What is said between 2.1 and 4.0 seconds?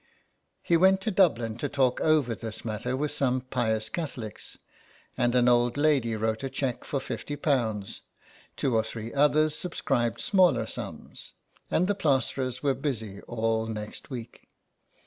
this matter with some pious